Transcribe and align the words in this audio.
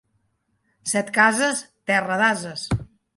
Setcases, 0.91 1.61
terra 1.91 2.17
d'ases. 2.23 2.65